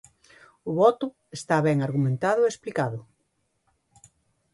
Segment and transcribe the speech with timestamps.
[0.69, 1.07] O voto
[1.37, 2.99] está ben argumentado e explicado.